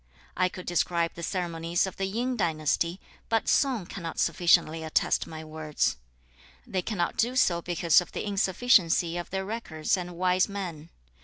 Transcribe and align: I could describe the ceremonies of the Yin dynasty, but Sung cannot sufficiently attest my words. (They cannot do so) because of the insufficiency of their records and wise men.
I 0.35 0.49
could 0.49 0.65
describe 0.65 1.13
the 1.13 1.21
ceremonies 1.21 1.85
of 1.85 1.97
the 1.97 2.05
Yin 2.07 2.35
dynasty, 2.35 2.99
but 3.29 3.47
Sung 3.47 3.85
cannot 3.85 4.17
sufficiently 4.17 4.81
attest 4.83 5.27
my 5.27 5.43
words. 5.43 5.95
(They 6.65 6.81
cannot 6.81 7.17
do 7.17 7.35
so) 7.35 7.61
because 7.61 8.01
of 8.01 8.11
the 8.11 8.25
insufficiency 8.25 9.15
of 9.15 9.29
their 9.29 9.45
records 9.45 9.95
and 9.97 10.17
wise 10.17 10.49
men. 10.49 10.89